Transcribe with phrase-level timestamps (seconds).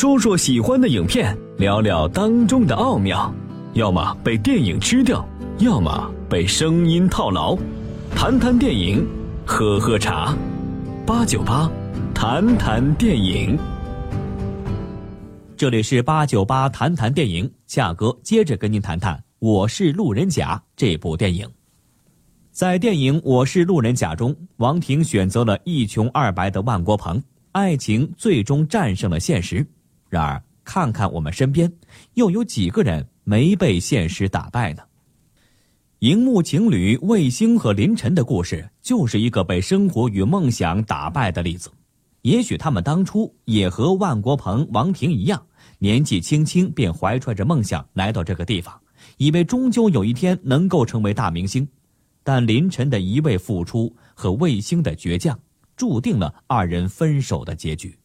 [0.00, 3.34] 说说喜欢的影片，聊聊当中的奥妙。
[3.72, 5.28] 要么被电影吃掉，
[5.58, 7.58] 要么被声音套牢。
[8.14, 9.04] 谈谈电影，
[9.44, 10.36] 喝喝茶。
[11.04, 11.68] 八九八，
[12.14, 13.58] 谈谈电影。
[15.56, 21.44] 这里是八九八谈谈电影，夏哥接着跟您谈谈《我是路人甲》这部电影。
[22.52, 27.20] 在电影《我是路人甲》中，王婷选择了一穷二白的万国鹏，
[27.50, 29.66] 爱情最终战胜了现实。
[30.08, 31.72] 然而，看看我们身边，
[32.14, 34.82] 又有几个人没被现实打败呢？
[36.00, 41.70] 荧幕情侣卫星和林晨的故事，就是一个被生活与梦想打败的例子。
[42.22, 45.44] 也许他们当初也和万国鹏、王婷一样，
[45.78, 48.80] 年纪轻轻便怀揣着梦想来到这个地方，
[49.16, 51.66] 以为终究有一天能够成为大明星。
[52.22, 55.38] 但林晨的一味付出和卫星的倔强，
[55.76, 57.98] 注定了二人分手的结局。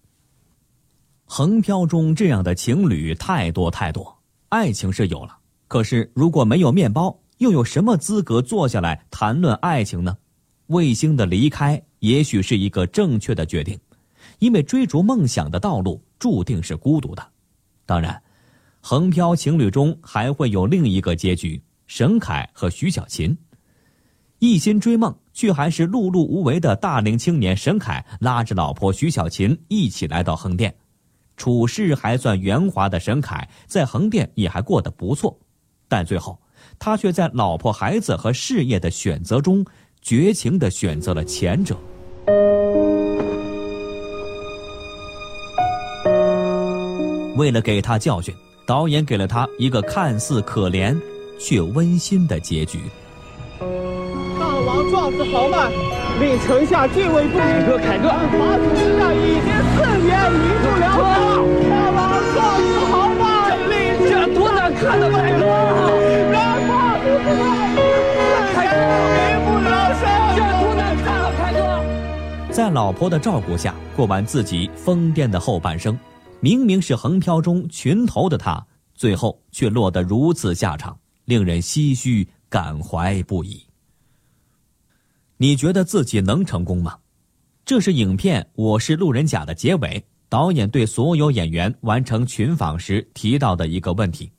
[1.35, 4.15] 横漂中这样的情侣太多太多，
[4.49, 5.35] 爱情是有了，
[5.67, 10.15] 可是如果没有面包，又有什么资格坐下来谈论爱情呢？
[10.67, 13.79] 卫星的离开也许是一个正确的决定，
[14.37, 17.27] 因为追逐梦想的道路注定是孤独的。
[17.87, 18.21] 当然，
[18.79, 23.35] 横漂情侣中还会有另一个结局：沈凯和徐小琴，
[24.37, 30.75] 一心追梦却还是碌碌无为的大龄青年沈凯，拉着老婆徐小琴一起来到横店。
[31.35, 35.37] 处事还算圆滑的沈凯，在横店也还过得不错，
[35.87, 36.39] 但最后，
[36.77, 39.65] 他却在老婆、孩子和事业的选择中，
[40.01, 41.75] 绝情的选择了前者。
[47.35, 48.33] 为了给他教训，
[48.65, 50.95] 导演给了他一个看似可怜
[51.39, 52.79] 却温馨的结局。
[54.39, 55.71] 大王壮志豪迈，
[56.19, 57.41] 令臣下敬畏不已。
[57.41, 59.62] 凯哥，凯哥，华祖之战已经
[59.99, 61.01] 年，民不聊生。
[61.69, 61.99] 大王
[62.33, 63.21] 壮士豪迈，
[63.67, 63.71] 令
[64.09, 65.43] 这多难看的凯哥！
[66.31, 66.35] 让
[66.67, 67.41] 华祖之战
[68.53, 68.61] 四年，
[69.13, 70.01] 民不聊生。
[70.35, 72.51] 这多难看啊，凯哥！
[72.51, 75.97] 在老婆的照顾下，过完自己疯癫的后半生。
[76.39, 83.65] 明明是横漂中群头的他，最后却落得如此下场，令人唏嘘感怀不已。
[85.37, 86.97] 你觉得自己能成功吗？
[87.65, 94.29] 这是影片《我是路人甲》的结尾，导演对所有演员完成群访时提到的一个问题。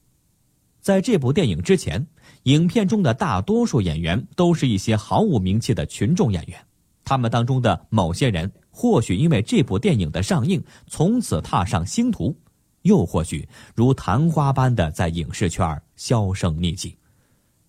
[0.83, 2.07] 在这部电影之前，
[2.43, 6.63] 影片中的大多数演员都是一些毫无名气的群众演员，
[7.03, 8.51] 他们当中的某些人。
[8.71, 12.37] 或许因为这部电影的上映，从此踏上星途；
[12.83, 16.99] 又或许如昙花般的在影视圈销声匿迹。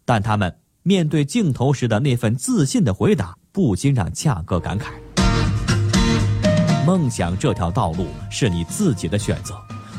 [0.04, 4.88] 但他们面对镜头时的那份自信的回答，不禁让恰哥感慨：
[6.86, 9.56] 梦想这条道路是你自己的选择，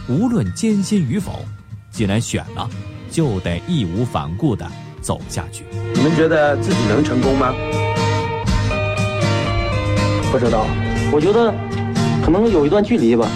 [0.08, 1.44] 无论艰辛与否，
[1.90, 2.70] 既然选了，
[3.10, 4.64] 就得义无反顾的
[5.00, 5.64] 走下去。
[5.92, 7.52] 你们觉得自己能成功吗？
[10.30, 10.64] 不知道。
[11.10, 11.52] 我觉得
[12.24, 13.26] 可能有一段距离吧。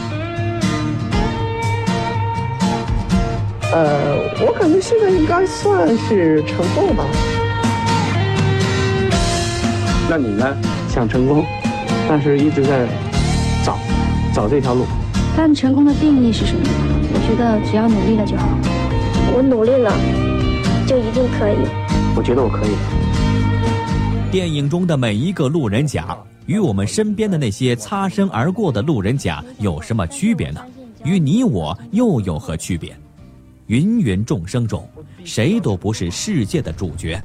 [3.72, 7.04] 呃，我感觉现在应该算是成功吧。
[10.08, 10.56] 那你呢？
[10.88, 11.44] 想成功，
[12.08, 13.09] 但是一直在找
[14.32, 14.86] 找这条路。
[15.36, 16.60] 但成功的定义是什么？
[17.12, 18.46] 我觉得只要努力了就好。
[19.32, 19.90] 我努力了，
[20.86, 21.56] 就一定可以。
[22.16, 22.70] 我觉得我可以。
[24.30, 26.16] 电影中的每一个路人甲。
[26.46, 30.60] 与我们身边的那些擦身而过的路人甲有什么区别呢？
[31.04, 32.96] 与你我又有何区别？
[33.68, 34.84] 芸芸众生中，
[35.24, 37.22] 谁都不是世界的主角。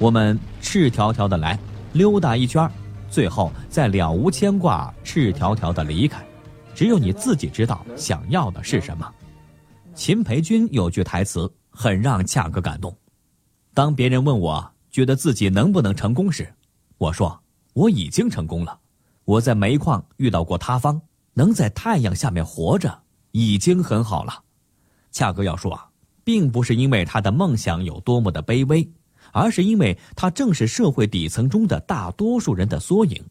[0.00, 1.56] 我们赤条条的来，
[1.92, 2.68] 溜达一圈，
[3.10, 6.24] 最后再了无牵挂，赤条条的离开。
[6.74, 9.12] 只有你自己知道想要的是什么。
[9.94, 12.96] 秦培军有句台词很让恰哥感动：
[13.74, 16.50] 当别人问我觉得自己能不能成功时，
[16.96, 17.38] 我说。
[17.72, 18.76] 我已经成功了，
[19.24, 21.00] 我在煤矿遇到过塌方，
[21.34, 24.42] 能在太阳下面活着已经很好了。
[25.12, 25.88] 恰哥要说啊，
[26.24, 28.90] 并不是因为他的梦想有多么的卑微，
[29.32, 33.22] 而是因为他正是社会底层中的大多数人的缩影。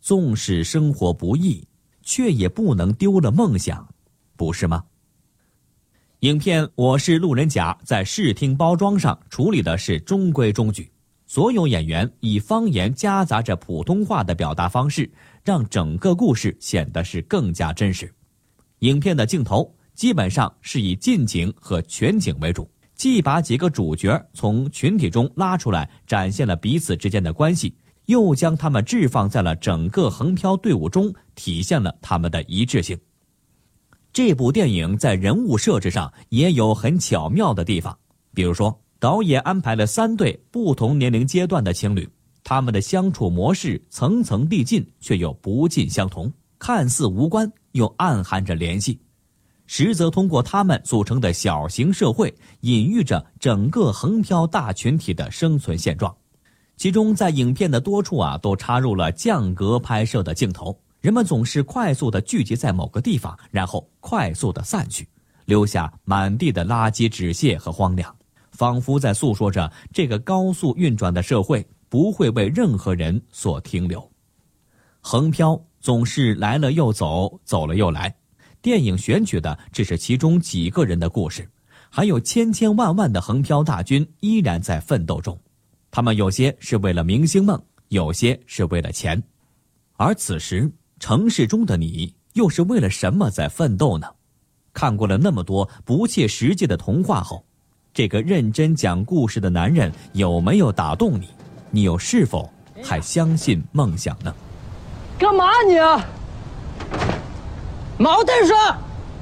[0.00, 1.66] 纵使生活不易，
[2.02, 3.86] 却也不能丢了梦想，
[4.36, 4.84] 不是吗？
[6.20, 10.90] 影片《我是路人甲》在视听包装上处理的是中规中矩。
[11.26, 15.10] 所有演员以方言夹杂着普通话的表达方式，
[15.44, 18.10] 让整个故事显得是更加真实。
[18.78, 27.72] 影片的镜头基本上是以近景和全景为主，既把几个主角从群体中拉出来，展现了彼此之间的关系，
[28.06, 32.98] 又将他们置放在了整个横漂队伍中，体现了他们的一致性。
[34.12, 37.96] 这部电影在人物设置上也有很巧妙的地方，
[38.34, 42.08] 比如说，导演安排了三对不同年龄阶段的情侣，
[42.42, 48.98] 他们的相处模式层层递进，却又不尽相同，看似无关，又暗含着联系。
[49.68, 56.12] 实则通过他们组成的小型社会，隐喻着整个横漂大群体的生存现状。
[56.76, 60.76] 其中，在影片的多处啊，都插入了降格拍摄的镜头。
[61.00, 65.06] 人们总是快速的聚集在某个地方，然后快速的散去，
[65.44, 68.12] 留下满地的垃圾、纸屑和荒凉，
[68.52, 74.10] 仿佛在诉说着这个高速运转的社会不会为任何人所停留。
[75.00, 78.17] 横漂总是来了又走，走了又来。
[78.60, 81.48] 电影选取的只是其中几个人的故事，
[81.90, 85.38] 还有千千万万的横漂大军依然在奋斗中。
[85.90, 89.22] 他们有些是为了明星梦，有些是为了钱。
[89.96, 90.70] 而此时，
[91.00, 94.06] 城市中的你又是为了什么在奋斗呢？
[94.74, 97.44] 看过了那么多不切实际的童话后，
[97.94, 101.28] 这个认真讲故事的男人有没有打动你？
[101.70, 102.48] 你又是否
[102.82, 104.32] 还相信梦想呢？
[105.18, 105.74] 干嘛你？
[107.98, 108.56] 矛盾说：“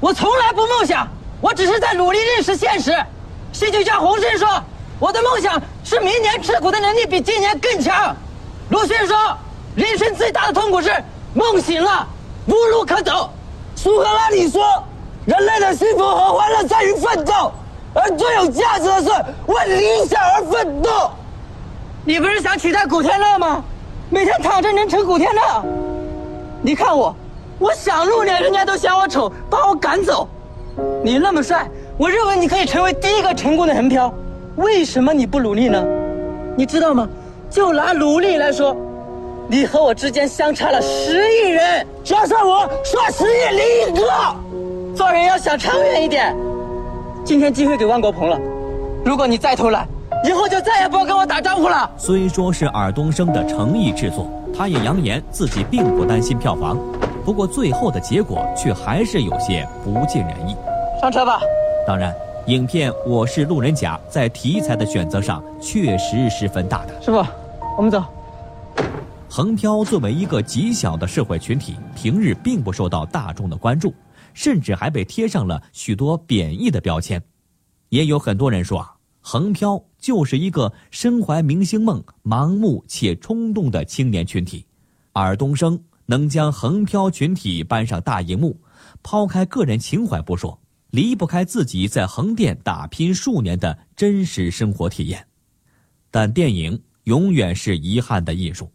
[0.00, 1.08] 我从来不梦想，
[1.40, 2.94] 我只是在努力认识现实。”
[3.50, 4.46] 戏剧家洪申说
[5.00, 8.14] ：“我的梦想是明年吃苦的能力比今年更强。”
[8.69, 9.17] 鲁迅说
[9.75, 10.93] ：“人生最大的痛苦是
[11.32, 12.06] 梦醒了，
[12.46, 13.31] 无路可走。”
[13.75, 14.62] 苏格拉底说
[15.25, 17.50] ：“人类的幸福和欢乐在于奋斗，
[17.94, 19.08] 而最有价值的是
[19.46, 21.11] 为理想而奋斗。”
[22.05, 23.64] 你不是想取代古天乐吗？
[24.11, 25.64] 每天躺着能成古天乐？
[26.61, 27.17] 你看我。
[27.58, 30.29] 我想露脸，人家都嫌我丑，把我赶走。
[31.03, 34.12] 你那么帅，我认为你可以成为第一个成功的横漂。
[34.56, 35.82] 为什么你不努力呢？
[36.56, 37.08] 你知道吗？
[37.49, 38.76] 就拿努力来说，
[39.49, 44.06] 你和我之间相差了十亿人，加上我，算十亿零一个。
[44.94, 46.37] 做人要想长远一点。
[47.25, 48.38] 今天机会给万国鹏了，
[49.05, 49.87] 如果你再偷懒，
[50.25, 51.91] 以后就再也不要跟我打招呼了。
[51.97, 56.79] 虽说是尔冬升的诚意制作，他也扬言自己并不担心票房。
[57.26, 60.55] 不过最后的结果却还是有些不尽人意。
[61.00, 61.40] 上车吧。
[61.84, 62.14] 当然，
[62.46, 67.02] 影片《我是路人甲》在题材的选择上确实十分大胆。
[67.02, 67.26] 师傅，
[67.76, 68.00] 我们走。
[69.28, 73.93] 横漂作为一个极小的社会群体，平日并不受到大众的关注，
[74.32, 77.20] 甚至还被贴上了许多贬义的标签。
[77.88, 84.64] 也有很多人说啊，横漂就是一个身怀明星梦、盲目且冲动的青年群体。
[85.14, 85.76] 尔冬升。
[86.06, 88.58] 能将横漂群体搬上大荧幕，
[89.03, 90.58] 抛开个人情怀不说，
[90.91, 95.26] 离不开自己在横店打拼数年的真实生活体验。
[96.11, 98.70] 但电影永远是遗憾的艺术。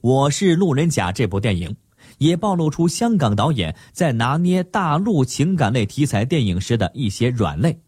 [0.00, 1.74] 我是路人甲这部电影，
[2.18, 7.80] 也暴露出香港导演在拿捏大陆情感类题材电影时的一些软肋。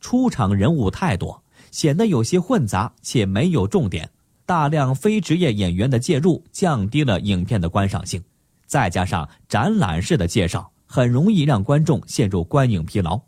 [0.00, 4.08] 出场人物太多，显得有些混杂且没有重点。
[4.48, 8.24] 大量非职业演员的介入，降低了影片的观赏性。
[8.64, 13.20] 再加上展览式的介绍，很容易让观众陷入观影疲劳。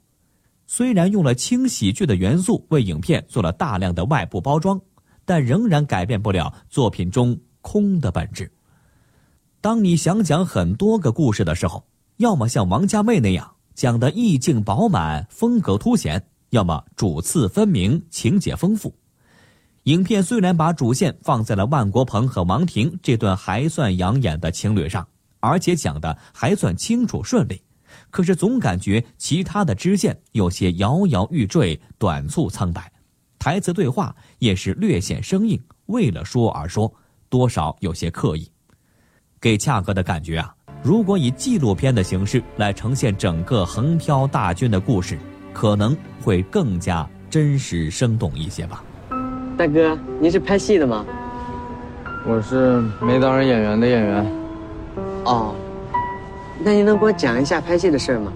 [0.66, 4.80] 虽然用了轻喜剧的元素为影片做了大量的外部包装，
[5.26, 8.50] 但仍然改变不了作品中空的本质。
[9.60, 11.84] 当你想讲很多个故事的时候，
[12.16, 18.94] 要么像王家卫那样讲的意境饱满、风格凸显，要么主次分明、情节丰富。
[19.90, 25.04] 影片虽然把主线放在了万国鹏和王婷这段还算养眼的情侣上，
[25.40, 27.60] 而且讲的还算清楚顺利，
[28.08, 32.92] 可是总感觉其他的支线有些摇摇欲坠、短促苍白，
[33.36, 36.94] 台词对话也是略显生硬，为了说而说，
[37.28, 38.48] 多少有些刻意，
[39.40, 40.54] 给恰哥的感觉啊，
[40.84, 45.18] 如果以纪录片的形式来呈现整个横漂大军的故事，
[45.52, 48.84] 可能会更加真实生动一些吧。
[49.60, 51.04] 大哥，您是拍戏的吗？
[52.26, 54.26] 我是没当上演员的演员。
[55.26, 55.54] 哦，
[56.64, 58.32] 那您能给我讲一下拍戏的事吗？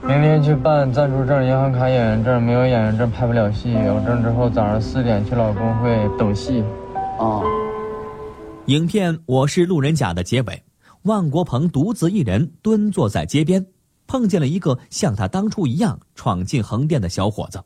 [0.00, 3.72] 明天去办暂住证、银行卡、演员证，没有演员证拍不了戏。
[3.72, 6.62] 有证之后，早上四点去老工会等戏。
[7.18, 7.42] 哦。
[8.66, 10.62] 影片《我是路人甲》的结尾，
[11.02, 13.66] 万国鹏独自一人蹲坐在街边，
[14.06, 17.60] 碰见了一个像他当初一样闯进横店的小伙子。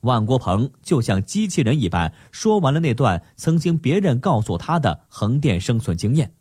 [0.00, 6.32] 万国鹏就像机器人一般说完了那段曾经别人告诉他的横店生存经验，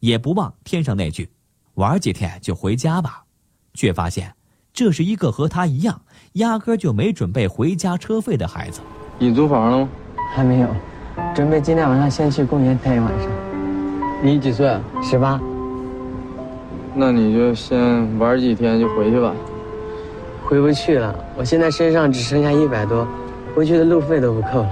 [0.00, 1.30] 也不忘添上那句
[1.74, 3.24] ：“玩几天就回家吧。”
[3.72, 4.34] 却发现
[4.72, 6.00] 这是一个和他一样
[6.34, 8.80] 压根就没准备回家车费的孩子。
[9.18, 9.88] 你租房了吗？
[10.34, 10.68] 还没有，
[11.34, 13.30] 准备今天晚上先去公园待一晚上。
[14.22, 14.78] 你几岁？
[15.02, 15.40] 十八。
[16.94, 19.34] 那你就先玩几天就回去吧。
[20.48, 23.06] 回不去了，我现在身上只剩下一百多，
[23.52, 24.70] 回去的路费都不够了。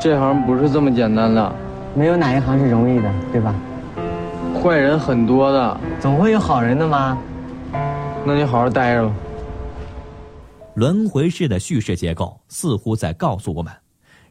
[0.00, 1.54] 这行不是这么简单的，
[1.94, 3.54] 没有哪一行是容易的，对吧？
[4.62, 7.18] 坏人很多的，总会有好人的嘛？
[8.24, 9.14] 那你好好待着吧。
[10.74, 13.70] 轮回式的叙事结构似乎在告诉我们，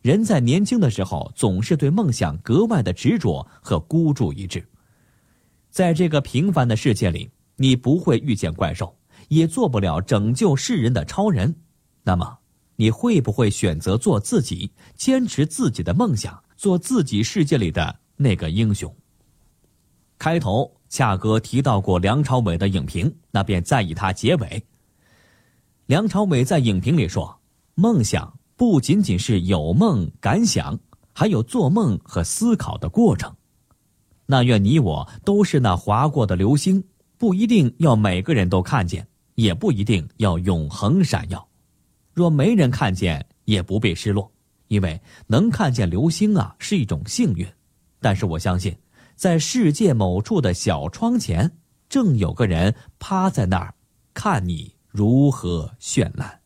[0.01, 4.65] 人在年轻的时候总是对梦想格外的执着和孤注一掷。
[5.69, 8.91] 在这个平凡的世界里，你不会遇见怪兽，
[9.29, 11.55] 也做不了拯救世人的超人。
[12.03, 12.37] 那么，
[12.75, 18.93] 你会不会选择做自己，坚持自己的梦想，做自己世界里的那个英雄？
[20.17, 24.65] 开头恰哥提到过梁朝伟的影评，那便再以他结尾。
[25.85, 27.39] 梁朝伟在影评里说
[27.75, 30.77] ：“梦想不仅仅是有梦敢想，
[31.13, 33.33] 还有做梦和思考的过程。”
[34.27, 36.83] 那愿你我都是那划过的流星，
[37.17, 39.07] 不一定要每个人都看见，
[39.39, 41.47] 也不一定要永恒闪耀。
[42.13, 44.29] 若没人看见，也不必失落，
[44.67, 47.47] 因为能看见流星啊是一种幸运。
[48.01, 48.75] 但是我相信，
[49.15, 51.49] 在世界某处的小窗前，
[51.87, 53.73] 正有个人趴在那儿，
[54.13, 56.39] 看你如何绚烂。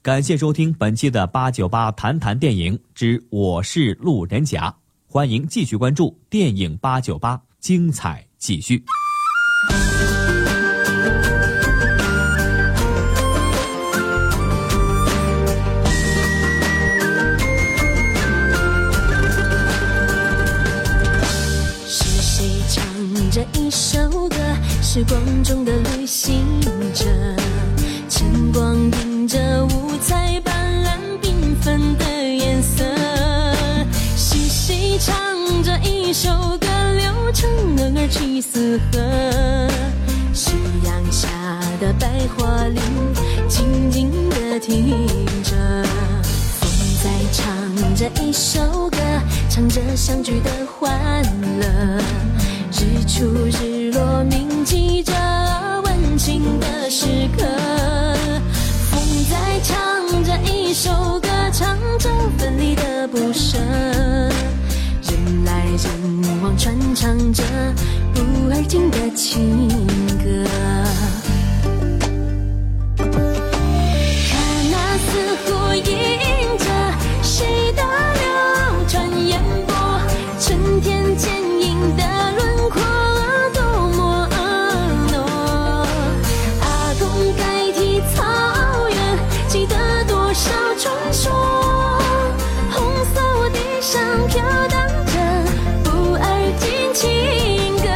[0.00, 4.74] 感谢收听本期的八九八谈谈电影之我是路人甲。
[5.06, 8.84] 欢迎继续关注电影八九八，精彩继续。
[24.98, 26.60] 时光中的旅行
[26.92, 27.04] 者，
[28.08, 30.52] 晨光映着五彩斑
[30.82, 30.90] 斓
[31.22, 32.84] 缤纷的颜色。
[34.98, 36.28] 唱着一首
[36.60, 38.98] 歌，流成了二七四河。
[40.34, 40.50] 夕
[40.84, 41.28] 阳下
[41.80, 42.82] 的白桦林，
[43.48, 45.06] 静静地听
[45.44, 45.54] 着。
[46.58, 46.68] 风
[47.04, 48.98] 在唱着一首歌，
[49.48, 51.22] 唱着相聚的欢
[51.60, 52.02] 乐。
[52.70, 55.12] 日出日落，铭记着
[55.84, 57.06] 温情的时
[57.36, 57.46] 刻。
[58.90, 63.58] 风在唱着一首歌，唱着分离的不舍。
[63.58, 67.42] 人来人往传唱着
[68.14, 68.20] 不
[68.50, 69.68] 二听的情
[70.22, 70.44] 歌，
[94.28, 95.12] 飘荡着
[95.84, 96.24] 不二
[96.60, 97.06] 尽情
[97.78, 97.86] 歌。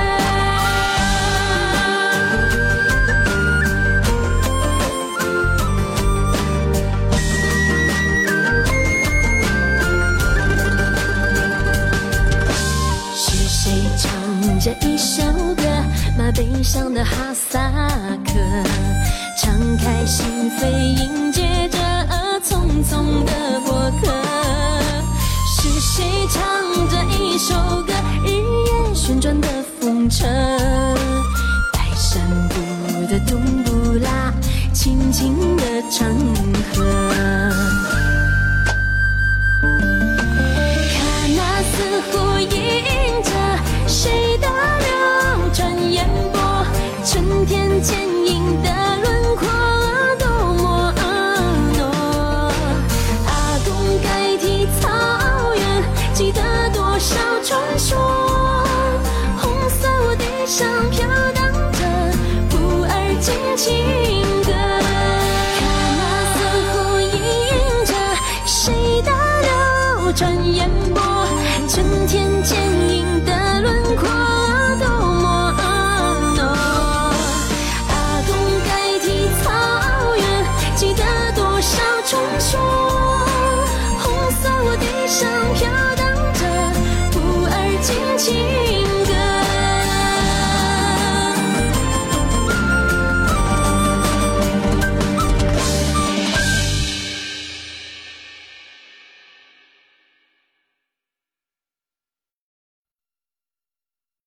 [13.14, 13.60] 是谁
[13.98, 14.10] 唱
[14.58, 15.22] 着一首
[15.54, 15.62] 歌，
[16.16, 17.70] 马背上的哈萨
[18.24, 18.32] 克，
[19.36, 21.78] 敞开心扉，迎接着
[22.42, 23.31] 匆匆的。
[27.44, 27.92] 首歌，
[28.24, 29.48] 日夜旋转的
[29.80, 30.24] 风车，
[31.72, 32.54] 白山谷
[33.10, 34.32] 的冬不拉，
[34.72, 36.08] 轻轻的长
[36.72, 37.51] 河。
[63.62, 64.11] 情。